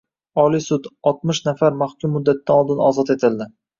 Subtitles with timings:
[0.43, 3.49] Oliy sud: Oltmish nafar mahkum muddatidan oldin ozod etildi